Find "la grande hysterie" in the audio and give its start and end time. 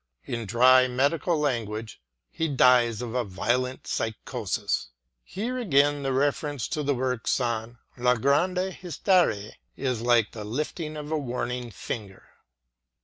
7.97-9.57